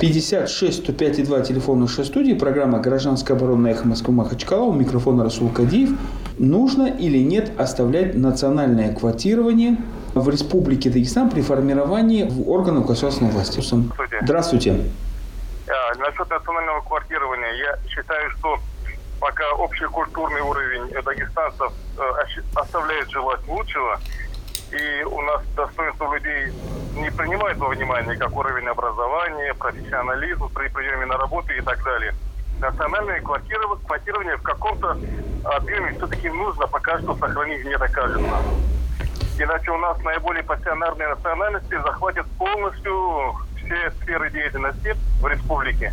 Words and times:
56 0.00 0.84
105 0.84 1.18
и 1.18 1.22
2 1.24 1.40
телефон 1.40 1.80
нашей 1.80 2.04
студии, 2.04 2.32
программа 2.32 2.78
«Гражданская 2.78 3.36
оборона 3.36 3.68
Эхо 3.68 3.86
Москвы 3.88 4.14
Махачкала», 4.14 4.62
у 4.62 4.72
микрофона 4.72 5.24
Расул 5.24 5.48
Кадиев. 5.48 5.90
Нужно 6.38 6.86
или 6.86 7.18
нет 7.18 7.50
оставлять 7.58 8.14
национальное 8.14 8.94
квотирование 8.94 9.76
в 10.14 10.28
Республике 10.28 10.88
Дагестан 10.90 11.30
при 11.30 11.40
формировании 11.40 12.30
органов 12.46 12.86
государственной 12.86 13.32
власти? 13.32 13.60
Здравствуйте. 14.22 14.84
А, 15.66 15.94
насчет 15.98 16.30
национального 16.30 16.80
квартирования, 16.82 17.52
я 17.54 17.78
считаю, 17.88 18.30
что 18.38 18.58
пока 19.18 19.50
общий 19.54 19.86
культурный 19.86 20.42
уровень 20.42 20.92
дагестанцев 21.04 21.72
э, 21.98 22.02
оставляет 22.54 23.10
желать 23.10 23.40
лучшего, 23.48 23.98
и 24.72 25.04
у 25.04 25.20
нас 25.22 25.42
достоинство 25.56 26.14
людей 26.14 26.52
не 26.94 27.10
принимает 27.10 27.56
во 27.58 27.68
внимание, 27.68 28.16
как 28.16 28.36
уровень 28.36 28.66
образования, 28.68 29.54
профессионализм 29.54 30.48
при 30.52 30.68
приеме 30.68 31.06
на 31.06 31.16
работу 31.16 31.52
и 31.52 31.60
так 31.60 31.82
далее. 31.84 32.14
Национальное 32.60 33.20
квотирование 33.20 34.36
в 34.36 34.42
каком-то 34.42 34.98
объеме 35.44 35.92
все-таки 35.96 36.28
нужно 36.28 36.66
пока 36.66 36.98
что 36.98 37.14
сохранить, 37.16 37.64
мне 37.64 37.78
так 37.78 37.92
кажется. 37.92 38.36
Иначе 39.38 39.70
у 39.70 39.78
нас 39.78 39.96
наиболее 40.02 40.42
пассионарные 40.42 41.08
национальности 41.08 41.80
захватят 41.80 42.26
полностью 42.38 43.36
все 43.56 43.90
сферы 44.02 44.30
деятельности 44.30 44.96
в 45.20 45.26
республике. 45.28 45.92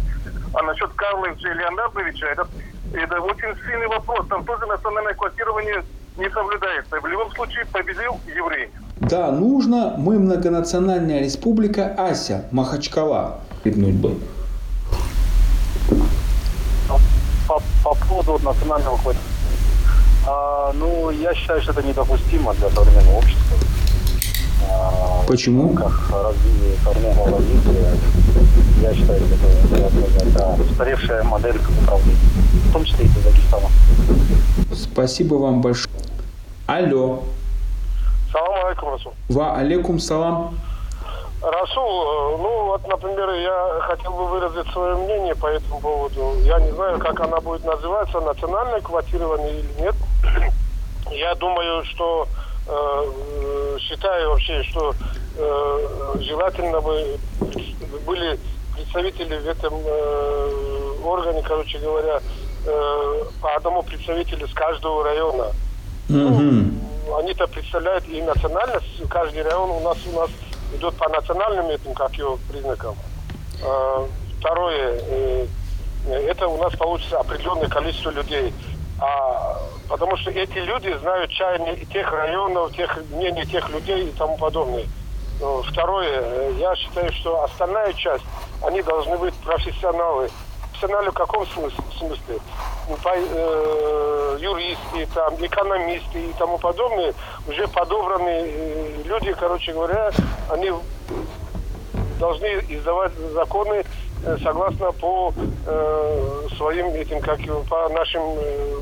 А 0.54 0.64
насчет 0.64 0.92
Карла. 0.94 1.28
Леонардовича, 1.28 2.28
это, 2.28 2.48
это 2.94 3.22
очень 3.22 3.55
сильный 3.66 3.88
вопрос. 3.88 4.26
Там 4.28 4.44
тоже 4.46 4.66
национальное 4.66 5.14
квотирование 5.14 5.84
не 6.18 6.30
соблюдается. 6.30 7.00
В 7.02 7.05
любом 7.05 7.32
случае 7.32 7.66
победил 7.72 8.20
еврей. 8.36 8.70
Да, 8.98 9.32
нужно. 9.32 9.96
Мы 9.98 10.18
многонациональная 10.20 11.22
республика 11.22 11.94
Ася, 11.98 12.46
Махачкала. 12.52 13.40
Крикнуть 13.64 13.96
бы. 13.96 14.18
По, 17.48 17.62
по 17.84 17.96
поводу 18.08 18.40
национального 18.43 18.96
квотирования. 18.98 19.36
А, 20.27 20.74
ну, 20.74 21.12
я 21.12 21.34
считаю, 21.36 21.62
что 21.62 21.71
это 21.71 21.84
недопустимо 21.84 22.54
для 22.55 22.70
современного 22.70 23.18
общества. 23.18 23.58
А, 24.71 25.24
Почему? 25.27 25.70
Как 25.74 25.91
развитие 26.12 26.76
современного 26.84 27.38
развития, 27.38 27.98
я 28.82 28.93
считаю, 28.96 29.20
что 29.20 29.76
это, 29.76 30.30
это 30.30 30.58
устаревшая 30.76 31.23
модель 31.23 31.57
управления, 31.57 32.18
в 32.70 32.73
том 32.73 32.84
числе 32.84 33.05
и 33.05 33.07
для 33.07 33.21
Дагестана. 33.23 33.70
Спасибо 34.73 35.35
вам 35.35 35.62
большое. 35.62 35.95
Алло. 36.68 37.23
Салам 38.31 38.65
алейкум, 38.65 38.90
Расул. 38.91 39.13
Ва 39.29 39.55
алейкум 39.55 39.99
салам. 39.99 40.59
Расул, 41.41 42.03
э, 42.03 42.37
ну 42.40 42.65
вот, 42.65 42.87
например, 42.87 43.29
я 43.35 43.79
хотел 43.81 44.12
бы 44.12 44.27
выразить 44.27 44.70
свое 44.73 44.96
мнение 44.98 45.35
по 45.35 45.48
этому 45.48 45.79
поводу. 45.79 46.35
Я 46.43 46.59
не 46.59 46.71
знаю, 46.71 46.99
как 46.99 47.21
она 47.21 47.40
будет 47.40 47.63
называться, 47.63 48.20
национальное 48.20 48.81
квотирование 48.81 49.59
или 49.59 49.81
нет. 49.81 49.96
Я 51.12 51.35
думаю, 51.35 51.85
что 51.85 52.27
э, 52.68 53.77
считаю 53.79 54.31
вообще, 54.31 54.63
что 54.63 54.93
э, 55.37 56.15
желательно 56.20 56.81
бы 56.81 57.18
были 58.05 58.40
представители 58.76 59.37
в 59.37 59.48
этом 59.48 59.73
э, 59.85 60.45
органе, 61.08 61.42
короче 61.42 61.80
говоря, 61.80 62.20
э, 62.66 63.24
по 63.42 63.56
одному 63.56 63.84
представителю 63.84 64.48
с 64.48 64.53
каждого 64.53 65.03
района. 65.03 65.52
Ну, 66.08 66.72
они-то 67.18 67.48
представляют 67.48 68.08
и 68.08 68.22
национальность, 68.22 69.08
каждый 69.09 69.44
район 69.44 69.70
у 69.72 69.80
нас 69.81 69.98
у 70.12 70.20
нас 70.20 70.30
идет 70.76 70.96
по 70.96 71.09
национальным 71.09 71.68
этим, 71.68 71.94
как 71.94 72.14
его 72.16 72.38
признакам. 72.50 72.96
А, 73.64 74.08
второе, 74.40 75.00
э, 75.08 75.48
это 76.08 76.48
у 76.48 76.58
нас 76.58 76.76
получится 76.76 77.20
определенное 77.20 77.68
количество 77.68 78.12
людей. 78.12 78.53
А, 79.00 79.59
потому 79.90 80.16
что 80.18 80.31
эти 80.31 80.58
люди 80.59 80.96
знают 81.00 81.30
чаяние 81.32 81.86
тех 81.86 82.12
районов, 82.12 82.74
тех 82.76 82.98
мнений 83.12 83.46
тех 83.46 83.70
людей 83.70 84.08
и 84.08 84.12
тому 84.12 84.38
подобное. 84.38 84.86
Ну, 85.42 85.62
второе, 85.64 86.22
э, 86.22 86.54
я 86.60 86.76
считаю, 86.76 87.12
что 87.12 87.44
остальная 87.44 87.92
часть, 87.94 88.24
они 88.62 88.82
должны 88.82 89.18
быть 89.18 89.34
профессионалы. 89.36 90.30
Профессионалы 90.75 91.12
в 91.12 91.13
каком 91.13 91.46
смысле? 91.47 92.40
Ну, 92.90 92.97
по, 92.97 93.13
э, 93.16 94.38
юристы, 94.41 95.08
там, 95.13 95.34
экономисты 95.40 96.19
и 96.19 96.34
тому 96.38 96.58
подобное, 96.58 97.13
уже 97.47 97.68
подобранные 97.69 98.46
э, 98.46 99.02
люди, 99.06 99.34
короче 99.40 99.72
говоря, 99.72 100.12
они 100.50 100.72
должны 102.19 102.46
издавать 102.68 103.14
законы 103.34 103.85
э, 104.25 104.38
согласно 104.44 104.91
по 104.91 105.34
э, 105.66 106.47
своим 106.58 106.88
этим, 106.88 107.22
как 107.22 107.40
по 107.69 107.90
нашим, 107.90 108.22
э, 108.38 108.80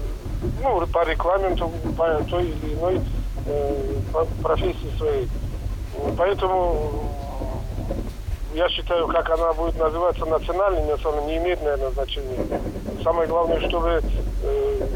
ну, 0.64 0.88
по 0.88 1.04
регламенту, 1.04 1.72
по 1.96 2.24
той 2.24 2.46
или 2.46 2.74
иной 2.74 3.02
э, 3.46 3.94
профессии 4.42 4.98
своей. 4.98 5.30
Поэтому 6.18 7.14
я 8.54 8.70
считаю, 8.70 9.08
как 9.08 9.30
она 9.30 9.54
будет 9.54 9.78
называться 9.78 10.26
национальной, 10.26 10.86
национальной, 10.86 11.28
не 11.28 11.38
имеет, 11.38 11.62
наверное, 11.62 11.92
значения. 11.92 12.62
Самое 13.04 13.28
главное, 13.28 13.60
чтобы 13.68 14.02
э, 14.44 14.88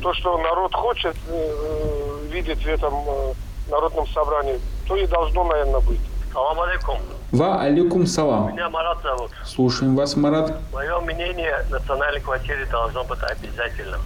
то, 0.00 0.14
что 0.14 0.38
народ 0.38 0.74
хочет 0.74 1.16
э, 1.28 2.28
видеть 2.30 2.64
в 2.64 2.66
этом 2.66 2.94
э, 2.94 3.32
народном 3.70 4.06
собрании, 4.08 4.58
то 4.86 4.96
и 4.96 5.06
должно, 5.06 5.44
наверное, 5.44 5.80
быть. 5.80 6.00
Салам 6.32 6.60
алейкум. 6.60 6.98
Ва 7.30 7.60
алейкум 7.60 8.06
салам. 8.06 8.52
Меня 8.52 8.70
Марат 8.70 9.02
зовут. 9.02 9.30
Слушаем 9.44 9.94
вас, 9.94 10.16
Марат. 10.16 10.58
Мое 10.72 11.00
мнение, 11.00 11.64
национальной 11.70 12.20
квартире 12.20 12.66
должно 12.70 13.04
быть 13.04 13.18
обязательным. 13.22 14.00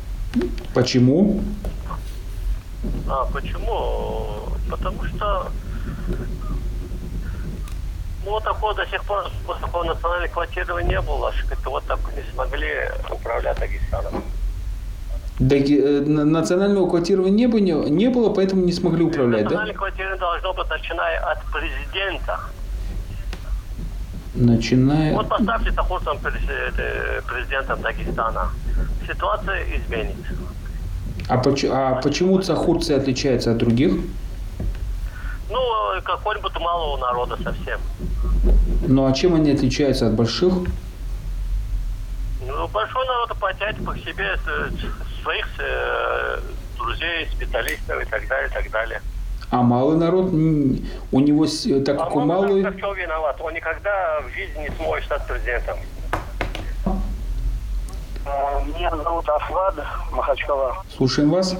Почему? 0.74 1.40
А, 3.08 3.26
почему? 3.32 4.26
Потому 4.68 5.04
что 5.04 5.48
ну, 8.26 8.32
вот 8.32 8.44
такого 8.44 8.74
до 8.74 8.84
сих 8.86 9.04
пор 9.04 9.30
такого 9.60 9.84
национального 9.84 10.32
квотирования 10.32 10.88
не 10.88 11.00
было. 11.00 11.32
Как-то 11.48 11.70
вот 11.70 11.84
так 11.84 11.98
не 12.16 12.22
смогли 12.32 12.68
управлять 13.10 13.58
Дагестаном. 13.58 14.24
Даги... 15.38 15.78
Э, 15.78 16.00
национального 16.00 16.90
квотирования 16.90 17.32
не 17.32 17.46
было, 17.46 17.88
не 17.88 18.08
было, 18.08 18.32
поэтому 18.32 18.64
не 18.64 18.72
смогли 18.72 19.04
управлять, 19.04 19.44
Национальное 19.44 19.74
да? 19.74 19.78
квотирование 19.78 20.18
должно 20.18 20.54
быть, 20.54 20.68
начиная 20.68 21.18
от 21.20 21.38
президента. 21.52 22.40
Начиная... 24.34 25.14
Вот 25.14 25.28
поставьте 25.28 25.70
Тахурцем 25.70 26.18
президентом 26.18 27.80
Дагестана. 27.80 28.50
Ситуация 29.06 29.62
изменится. 29.76 30.34
А, 31.28 31.38
поч... 31.38 31.64
а 31.64 32.00
почему 32.02 32.40
Цахурцы 32.40 32.92
отличается 32.92 33.52
от 33.52 33.58
других? 33.58 33.92
Ну, 35.50 35.60
какой-нибудь 36.02 36.58
малого 36.58 36.96
народа 36.98 37.36
совсем. 37.42 37.80
Ну, 38.86 39.06
а 39.06 39.12
чем 39.12 39.34
они 39.34 39.52
отличаются 39.52 40.06
от 40.06 40.14
больших? 40.14 40.52
Ну, 42.46 42.68
большой 42.68 43.06
народ 43.06 43.36
потянет 43.40 43.84
по 43.84 43.96
себе 43.98 44.38
э, 44.46 44.70
своих 45.22 45.46
э, 45.58 46.40
друзей, 46.76 47.28
специалистов 47.32 48.02
и 48.02 48.04
так 48.04 48.28
далее, 48.28 48.48
и 48.48 48.52
так 48.52 48.70
далее. 48.70 49.00
А 49.50 49.62
малый 49.62 49.96
народ, 49.96 50.26
у 50.26 51.20
него, 51.20 51.46
так 51.84 51.98
как 51.98 52.10
а 52.10 52.14
у 52.14 52.20
малый... 52.24 52.64
А 52.64 52.72
кто 52.72 52.92
виноват? 52.94 53.40
Он 53.40 53.54
никогда 53.54 54.20
в 54.20 54.34
жизни 54.34 54.62
не 54.62 54.70
сможет 54.76 55.04
стать 55.04 55.26
президентом. 55.26 55.78
А, 58.24 58.62
меня 58.64 58.90
зовут 58.90 59.28
Асвад 59.28 59.74
Махачкала. 60.12 60.82
Слушаем 60.96 61.30
вас. 61.30 61.56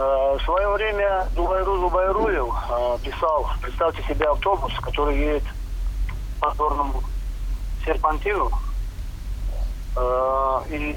Э, 0.00 0.38
в 0.38 0.42
свое 0.46 0.66
время 0.70 1.28
Дубайру 1.36 1.76
Зубайруев 1.76 2.54
э, 2.70 2.98
писал, 3.02 3.46
представьте 3.60 4.02
себе 4.04 4.28
автобус, 4.28 4.72
который 4.80 5.14
едет 5.14 5.42
по 6.40 6.48
позорному 6.48 7.02
серпантину. 7.84 8.50
Э, 9.96 10.62
и 10.70 10.96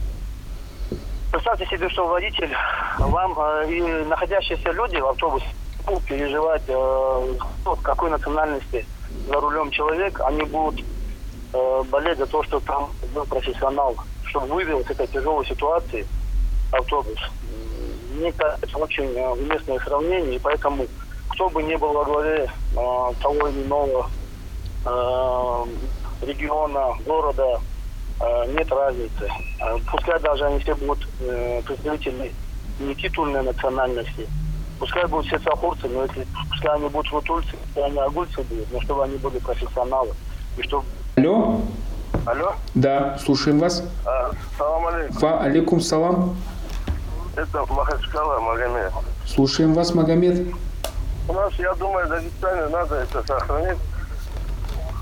представьте 1.33 1.65
себе, 1.65 1.89
что 1.89 2.07
водитель 2.07 2.55
вам 2.97 3.33
и 3.67 3.81
находящиеся 4.05 4.71
люди 4.71 4.95
в 4.95 5.07
автобусе 5.07 5.47
будут 5.85 6.05
переживать, 6.05 6.63
какой 7.81 8.09
национальности 8.09 8.85
за 9.27 9.33
рулем 9.33 9.69
человек, 9.71 10.21
они 10.21 10.44
будут 10.44 10.79
болеть 11.89 12.19
за 12.19 12.25
то, 12.25 12.41
что 12.44 12.61
там 12.61 12.89
был 13.13 13.25
профессионал, 13.25 13.97
чтобы 14.23 14.47
вывел 14.47 14.79
из 14.79 14.89
этой 14.89 15.07
тяжелой 15.07 15.45
ситуации 15.45 16.07
автобус 16.71 17.19
мне 18.13 18.31
кажется, 18.31 18.77
очень 18.77 19.06
э, 19.15 19.30
уместное 19.30 19.80
сравнение, 19.80 20.36
и 20.36 20.39
поэтому 20.39 20.86
кто 21.30 21.50
бы 21.50 21.63
ни 21.63 21.75
был 21.75 21.94
во 21.94 22.06
главе 22.06 22.44
э, 22.44 22.75
того 22.75 23.48
или 23.48 23.63
иного 23.63 24.10
э, 24.86 25.65
региона, 26.25 26.95
города, 27.06 27.60
э, 28.19 28.54
нет 28.54 28.71
разницы. 28.71 29.30
Э, 29.60 29.77
пускай 29.92 30.19
даже 30.19 30.45
они 30.45 30.60
все 30.60 30.75
будут 30.75 31.07
э, 31.21 31.62
представители 31.65 32.33
не 32.80 32.95
титульной 32.95 33.44
национальности, 33.44 34.27
пускай 34.80 35.06
будут 35.07 35.27
все 35.27 35.39
сахурцы, 35.39 35.88
но 35.88 36.04
если 36.04 36.27
пускай 36.50 36.75
они 36.75 36.89
будут 36.89 37.12
вутульцы, 37.12 37.56
пускай 37.68 37.86
они 37.86 38.00
агульцы 38.00 38.42
будут, 38.44 38.71
но 38.71 38.81
чтобы 38.81 39.04
они 39.04 39.18
были 39.18 39.39
профессионалы. 39.39 40.13
И 40.57 40.63
чтобы... 40.63 40.86
Алло? 41.15 41.62
Алло. 42.25 42.54
Да, 42.74 43.18
слушаем 43.18 43.60
вас. 43.60 43.83
А, 44.06 44.31
салам 44.57 44.88
алейкум. 44.88 45.18
Ва 45.19 45.39
алейкум 45.42 45.81
салам. 45.81 46.38
Это 47.35 47.65
Махачкала, 47.65 48.39
Магомед. 48.39 48.91
Слушаем 49.25 49.74
вас, 49.74 49.94
Магомед. 49.94 50.47
У 51.27 51.33
нас, 51.33 51.53
я 51.53 51.74
думаю, 51.74 52.07
Дагестане 52.07 52.68
надо 52.68 52.95
это 52.95 53.24
сохранить, 53.25 53.80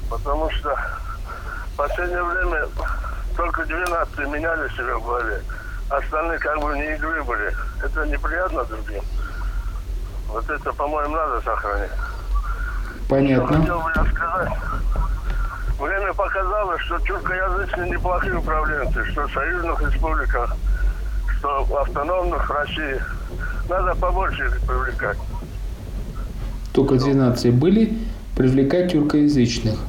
потому 0.10 0.50
что 0.51 0.75
в 1.74 1.78
последнее 1.78 2.24
время 2.24 2.68
только 3.36 3.66
12 3.66 4.19
меняли 4.28 4.69
себя 4.69 4.98
в 4.98 5.04
главе. 5.04 5.42
Остальные 5.89 6.39
как 6.39 6.60
бы 6.62 6.78
не 6.78 6.94
игры 6.95 7.24
были. 7.24 7.54
Это 7.83 8.06
неприятно 8.06 8.63
другим. 8.66 9.04
Вот 10.30 10.50
это, 10.50 10.72
по-моему, 10.74 11.16
надо 11.16 11.42
сохранить. 11.42 11.92
Что 11.92 13.10
Понятно. 13.10 13.57
хотел 13.60 13.81
бы 13.81 13.92
я 13.94 14.06
сказать. 14.06 14.54
Время 15.80 16.13
показало, 16.13 16.80
что 16.80 17.00
тюркоязычные 17.00 17.89
неплохие 17.89 18.38
управленцы, 18.38 19.04
что 19.12 19.27
в 19.27 19.34
союзных 19.34 19.81
республиках, 19.81 20.56
что 21.41 21.65
автономных 21.75 22.49
России. 22.51 23.01
Надо 23.67 23.95
побольше 23.95 24.51
привлекать. 24.67 25.17
Только 26.71 26.95
12 26.95 27.53
были, 27.53 27.97
привлекать 28.38 28.91
тюркоязычных. 28.91 29.79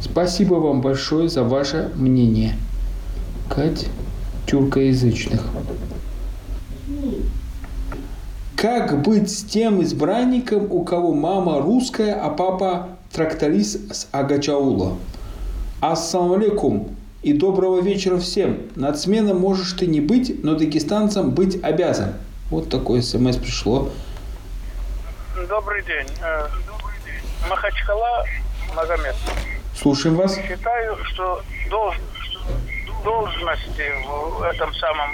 Спасибо 0.00 0.56
вам 0.56 0.82
большое 0.82 1.28
за 1.30 1.44
ваше 1.44 1.90
мнение. 1.94 2.56
Кать 3.48 3.88
тюркоязычных. 4.46 5.42
Как 8.54 9.02
быть 9.02 9.30
с 9.30 9.44
тем 9.44 9.82
избранником, 9.82 10.70
у 10.70 10.84
кого 10.84 11.14
мама 11.14 11.60
русская, 11.60 12.14
а 12.14 12.28
папа 12.30 12.88
тракторист 13.12 13.94
с 13.94 14.08
Агачаула? 14.12 14.96
Ассаламу 15.80 16.34
алейкум 16.34 16.88
и 17.26 17.32
доброго 17.32 17.80
вечера 17.80 18.18
всем. 18.18 18.68
Над 18.76 19.00
сменой 19.00 19.34
можешь 19.34 19.72
ты 19.72 19.88
не 19.88 20.00
быть, 20.00 20.44
но 20.44 20.54
дагестанцам 20.54 21.32
быть 21.32 21.60
обязан. 21.64 22.14
Вот 22.50 22.70
такое 22.70 23.02
смс 23.02 23.36
пришло. 23.36 23.90
Добрый 25.48 25.82
день. 25.82 26.06
Э, 26.22 26.46
Махачкала, 27.50 28.24
Магомед. 28.76 29.16
Слушаем 29.74 30.14
вас. 30.14 30.36
Считаю, 30.36 30.96
что 31.06 31.42
долж- 31.68 31.98
должности 33.02 33.90
в 34.06 34.42
этом 34.42 34.72
самом 34.74 35.10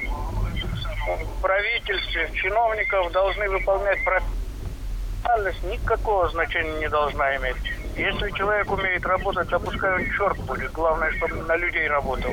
правительстве 1.41 2.31
чиновников 2.35 3.11
должны 3.13 3.49
выполнять 3.49 4.01
профессиональность, 4.05 5.63
никакого 5.65 6.29
значения 6.29 6.79
не 6.79 6.91
должна 6.91 7.37
иметь. 7.37 7.57
Если 7.97 8.31
человек 8.31 8.71
умеет 8.71 9.05
работать, 9.05 9.49
то 9.49 9.59
пускай 9.61 9.95
он 9.95 10.11
черт 10.17 10.39
будет. 10.41 10.73
Главное, 10.73 11.11
чтобы 11.13 11.37
на 11.43 11.57
людей 11.57 11.87
работал. 11.89 12.31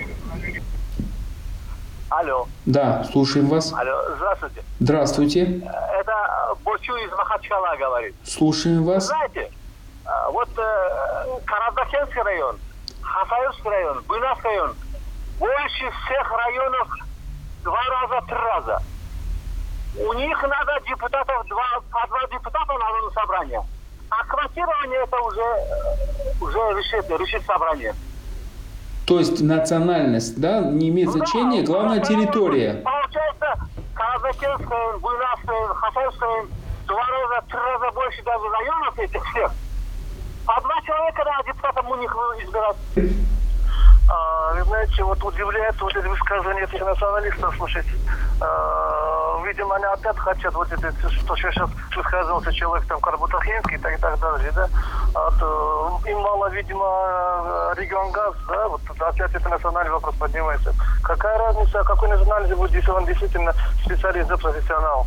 Алло, 2.10 2.48
Да, 2.66 3.04
слушаем 3.04 3.48
вас. 3.50 3.72
алло, 3.72 4.16
здравствуйте. 4.16 4.64
Здравствуйте. 4.80 5.42
Это 6.00 6.56
Бочу 6.64 6.96
из 6.96 7.12
Махачкала 7.12 7.76
говорит. 7.78 8.16
Слушаем 8.24 8.84
вас. 8.84 9.06
Знаете, 9.06 9.52
э, 10.06 10.10
вот 10.32 10.50
э, 10.58 11.40
Карабахенский 11.46 12.22
район, 12.24 12.58
Хасаевский 13.02 13.70
район, 13.70 14.04
Буйнавский 14.08 14.50
район, 14.50 14.76
больше 15.38 15.92
всех 16.06 16.32
районов 16.32 16.88
два 17.64 17.84
раза, 17.84 18.26
три 18.26 18.36
раза. 18.38 18.82
У 20.10 20.14
них 20.14 20.42
надо 20.42 20.80
депутатов, 20.88 21.46
два, 21.48 21.64
по 21.92 22.08
два 22.08 22.22
депутата 22.32 22.74
надо 22.74 23.06
на 23.06 23.12
собрание. 23.12 23.62
Квотирование 24.30 25.00
это 25.04 25.20
уже, 25.22 25.42
э, 25.42 26.44
уже 26.44 26.60
решит, 26.80 27.10
решит 27.20 27.44
собрание. 27.46 27.94
То 29.08 29.18
есть 29.18 29.42
национальность, 29.42 30.40
да, 30.40 30.60
не 30.60 30.90
имеет 30.90 31.10
значения, 31.10 31.62
Да, 31.62 31.68
главное 31.68 32.00
территория. 32.00 32.84
Получается, 32.86 33.68
район, 35.50 35.74
Хасаевский 35.74 36.28
район, 36.28 36.50
два 36.88 37.06
раза, 37.06 37.46
три 37.48 37.58
раза 37.58 37.92
больше 37.92 38.24
даже 38.24 38.50
районов 38.50 39.00
этих 39.00 39.24
всех. 39.32 39.52
А 40.46 40.62
два 40.62 40.82
человека, 40.82 41.24
да, 41.26 41.52
депутатом 41.52 41.90
у 41.90 41.96
них 41.96 42.16
избирать. 42.44 42.78
А, 44.10 44.54
вы 44.54 44.64
знаете, 44.64 45.04
вот 45.04 45.24
удивляет 45.24 45.80
вот 45.82 45.96
эти 45.96 46.06
высказывания 46.08 46.64
этих 46.64 46.82
националистов, 46.82 47.56
слушать. 47.58 47.86
А, 48.42 48.89
видимо, 49.50 49.76
они 49.76 49.86
опять 49.86 50.18
хотят 50.18 50.54
вот 50.54 50.72
это, 50.72 50.92
что 51.10 51.36
сейчас 51.36 51.70
высказывался 51.96 52.54
человек 52.54 52.88
там 52.88 53.00
Карбутахинский 53.02 53.76
и 53.76 53.80
так, 53.80 53.98
и 53.98 54.02
так 54.02 54.20
далее, 54.20 54.52
да. 54.56 54.70
А 55.16 55.32
то 55.40 56.00
им 56.06 56.20
мало, 56.20 56.50
видимо, 56.52 57.74
регион 57.78 58.12
газ, 58.12 58.34
да, 58.48 58.68
вот 58.68 58.82
опять 59.00 59.34
это 59.34 59.50
национальный 59.50 59.92
вопрос 59.92 60.16
поднимается. 60.16 60.74
Какая 61.04 61.38
разница, 61.40 61.84
какой 61.84 62.10
национальности 62.10 62.54
будет, 62.56 62.72
если 62.74 62.92
он 62.92 63.06
действительно 63.06 63.54
специалист, 63.86 64.28
да, 64.30 64.38
профессионал? 64.38 65.06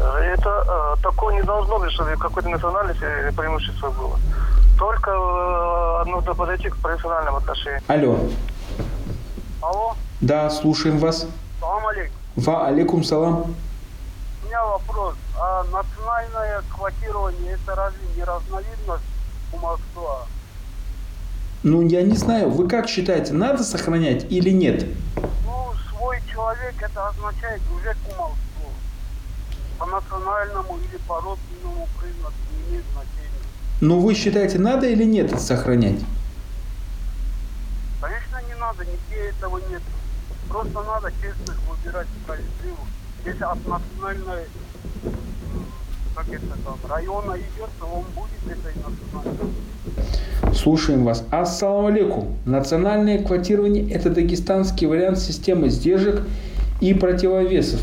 Э, 0.00 0.34
Это 0.34 0.94
э, 0.96 1.02
такое 1.02 1.34
не 1.34 1.42
должно 1.42 1.78
быть, 1.78 1.92
чтобы 1.92 2.16
какой-то 2.16 2.48
национальности 2.48 3.00
преимущество 3.36 3.90
было. 3.90 4.18
Только 4.78 5.10
э, 5.10 6.04
нужно 6.10 6.34
подойти 6.34 6.68
к 6.68 6.76
профессиональным 6.78 7.36
отношениям. 7.36 7.82
Алло. 7.86 8.18
Алло, 9.62 9.94
Да, 10.20 10.50
слушаем 10.50 10.98
вас. 10.98 11.26
салам 11.60 11.86
алейкум. 11.86 12.16
Ва 12.36 12.66
алейкум 12.66 13.04
салам. 13.04 13.54
Меня 14.64 14.72
вопрос. 14.72 15.14
А 15.38 15.64
национальное 15.64 16.62
квотирование 16.74 17.52
это 17.52 17.74
разве 17.74 18.00
не 18.16 18.24
разновидность 18.24 19.04
кумовства? 19.50 20.26
Ну, 21.62 21.82
я 21.82 22.02
не 22.02 22.16
знаю, 22.16 22.50
вы 22.50 22.68
как 22.68 22.88
считаете, 22.88 23.32
надо 23.32 23.62
сохранять 23.62 24.30
или 24.30 24.50
нет? 24.50 24.86
Ну, 25.16 25.72
свой 25.90 26.18
человек 26.30 26.74
это 26.80 27.08
означает 27.08 27.60
уже 27.74 27.94
кумовство. 28.06 28.38
По 29.78 29.86
национальному 29.86 30.78
или 30.78 30.98
по 31.06 31.20
родственному 31.20 31.88
признаку 32.00 32.34
не 32.52 32.70
имеет 32.70 32.84
значения. 32.92 33.44
Ну, 33.80 34.00
вы 34.00 34.14
считаете, 34.14 34.58
надо 34.58 34.86
или 34.86 35.04
нет 35.04 35.32
это 35.32 35.40
сохранять? 35.40 36.00
Конечно, 38.00 38.40
не 38.48 38.54
надо, 38.54 38.84
нигде 38.84 39.30
этого 39.30 39.58
нет. 39.70 39.82
Просто 40.48 40.82
надо 40.82 41.10
честных 41.20 41.58
выбирать 41.68 42.06
справедливых. 42.22 42.88
От 43.26 43.58
национальной 43.66 44.44
как 46.14 46.28
это 46.28 46.46
там, 46.64 46.78
района 46.88 47.36
идет, 47.36 47.70
то 47.80 47.86
он 47.86 48.04
будет 48.14 48.58
этой 48.58 48.74
национальной. 48.76 50.54
Слушаем 50.54 51.04
вас. 51.04 51.24
Ассаламу 51.30 51.88
алейкум. 51.88 52.36
Национальное 52.44 53.22
квотирование– 53.22 53.90
это 53.90 54.10
дагестанский 54.10 54.86
вариант 54.86 55.18
системы 55.18 55.70
сдержек 55.70 56.22
и 56.80 56.94
противовесов. 56.94 57.80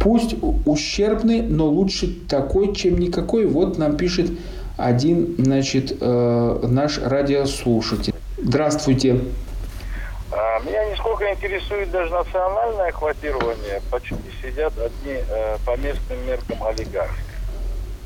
Пусть 0.00 0.36
ущербный, 0.66 1.40
но 1.40 1.66
лучше 1.66 2.12
такой, 2.28 2.74
чем 2.74 2.98
никакой. 2.98 3.46
Вот 3.46 3.78
нам 3.78 3.96
пишет 3.96 4.30
один, 4.76 5.36
значит, 5.38 5.96
э, 6.00 6.66
наш 6.68 6.98
радиослушатель. 6.98 8.12
Здравствуйте. 8.42 9.20
А, 10.36 10.58
Меня 10.60 10.84
нисколько 10.90 11.30
интересует 11.32 11.90
даже 11.90 12.12
национальное 12.12 12.90
квотирование. 12.90 13.80
Почти 13.90 14.16
сидят 14.42 14.72
одни 14.78 15.14
э, 15.28 15.58
по 15.64 15.76
местным 15.76 16.26
меркам 16.26 16.64
олигархи. 16.64 17.22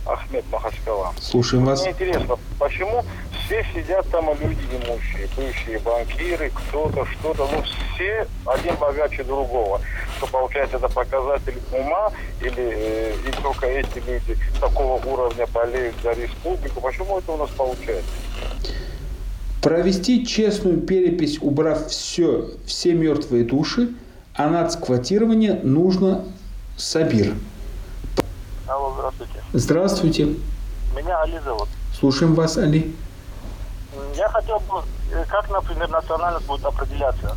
Ахмед 0.05 0.45
Махачкала. 0.51 1.13
Слушаем 1.21 1.65
вас. 1.65 1.83
Мне 1.83 1.91
интересно, 1.91 2.39
почему 2.59 3.05
все 3.45 3.65
сидят 3.75 4.09
там 4.11 4.29
люди 4.41 4.61
имущие, 4.73 5.29
бывшие 5.37 5.79
банкиры, 5.79 6.51
кто-то, 6.51 7.07
что-то, 7.07 7.49
ну 7.53 7.63
все 7.63 8.27
один 8.47 8.75
богаче 8.77 9.25
другого. 9.25 9.81
Что 10.17 10.27
получается 10.27 10.77
это 10.77 10.89
показатель 10.89 11.59
ума 11.73 12.11
или 12.41 12.55
э, 12.59 13.15
и 13.27 13.43
только 13.43 13.67
эти 13.67 13.99
люди 13.99 14.39
такого 14.61 15.03
уровня 15.07 15.47
болеют 15.47 15.95
за 16.03 16.13
республику? 16.13 16.81
Почему 16.81 17.19
это 17.19 17.33
у 17.33 17.37
нас 17.39 17.51
получается? 17.51 18.11
Провести 19.63 20.25
честную 20.25 20.81
перепись, 20.81 21.39
убрав 21.41 21.89
все, 21.89 22.51
все 22.65 22.95
мертвые 22.95 23.45
души, 23.45 23.91
а 24.35 24.49
нацквотирование 24.49 25.55
нужно 25.65 26.25
Сабир. 26.77 27.35
Алло, 28.69 28.95
здравствуйте. 28.97 29.43
Здравствуйте. 29.53 30.25
Меня 30.97 31.21
Али 31.23 31.41
зовут. 31.45 31.69
Слушаем 31.99 32.35
вас, 32.35 32.57
Али. 32.57 32.95
Я 34.17 34.29
хотел 34.29 34.61
бы, 34.61 34.83
э, 35.13 35.25
как, 35.29 35.51
например, 35.51 35.89
национальность 35.91 36.47
будет 36.47 36.65
определяться. 36.65 37.37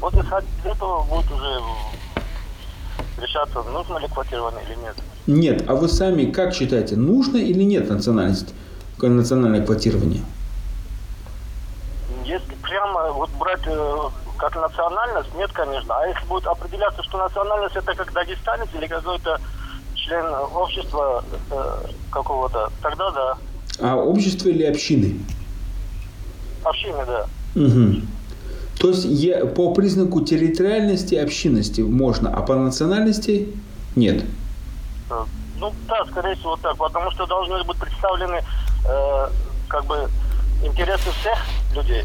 Вот 0.00 0.12
исходя 0.14 0.46
из 0.62 0.66
этого 0.66 1.02
будет 1.04 1.30
уже 1.30 1.60
решаться, 3.20 3.62
нужно 3.62 3.98
ли 3.98 4.08
квотирование 4.08 4.62
или 4.64 4.76
нет. 4.80 4.96
Нет, 5.26 5.64
а 5.66 5.74
вы 5.74 5.88
сами 5.88 6.30
как 6.30 6.52
считаете, 6.52 6.96
нужно 6.96 7.38
или 7.38 7.62
нет 7.62 7.88
национальность, 7.88 8.52
национальное 9.02 9.64
квотирование? 9.64 10.22
Если 12.24 12.54
прямо 12.62 13.12
вот 13.12 13.30
брать 13.38 13.60
э, 13.66 13.96
как 14.38 14.54
национальность, 14.56 15.34
нет, 15.36 15.50
конечно. 15.52 15.94
А 15.96 16.06
если 16.06 16.24
будет 16.26 16.46
определяться, 16.46 17.02
что 17.02 17.18
национальность 17.18 17.76
это 17.76 17.94
как 17.94 18.12
дагестанец 18.12 18.68
или 18.74 18.86
какой-то 18.86 19.40
член 19.94 20.24
общества 20.54 21.24
э, 21.50 21.86
какого-то, 22.10 22.70
тогда 22.82 23.10
да. 23.10 23.36
А 23.80 23.96
общество 23.96 24.48
или 24.48 24.64
общины? 24.64 25.18
общины, 26.64 27.04
да. 27.06 27.26
Угу. 27.56 28.00
То 28.80 28.88
есть 28.88 29.04
е- 29.04 29.44
по 29.46 29.74
признаку 29.74 30.22
территориальности 30.22 31.14
общинности 31.14 31.82
можно, 31.82 32.34
а 32.34 32.40
по 32.42 32.54
национальности 32.54 33.48
нет. 33.96 34.24
Э, 35.10 35.24
Ну 35.60 35.72
да, 35.88 36.04
скорее 36.06 36.34
всего 36.36 36.56
так, 36.56 36.76
потому 36.76 37.10
что 37.10 37.26
должны 37.26 37.62
быть 37.64 37.76
представлены 37.78 38.42
э, 38.84 39.28
как 39.68 39.84
бы 39.86 40.08
интересы 40.62 41.10
всех 41.20 41.38
людей. 41.74 42.04